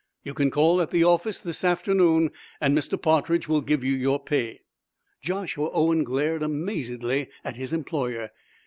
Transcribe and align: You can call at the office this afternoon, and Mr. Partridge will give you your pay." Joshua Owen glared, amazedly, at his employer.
You 0.23 0.33
can 0.33 0.49
call 0.49 0.81
at 0.81 0.89
the 0.89 1.03
office 1.03 1.39
this 1.39 1.63
afternoon, 1.63 2.31
and 2.59 2.75
Mr. 2.75 2.99
Partridge 2.99 3.47
will 3.47 3.61
give 3.61 3.83
you 3.83 3.93
your 3.93 4.17
pay." 4.17 4.61
Joshua 5.21 5.69
Owen 5.73 6.03
glared, 6.03 6.41
amazedly, 6.41 7.29
at 7.43 7.55
his 7.57 7.71
employer. 7.71 8.31